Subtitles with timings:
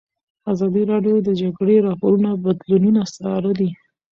[0.51, 3.69] ازادي راډیو د د جګړې راپورونه بدلونونه څارلي.